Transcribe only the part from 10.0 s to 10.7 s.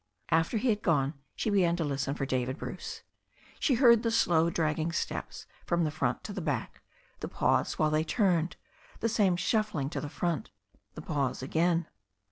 the front,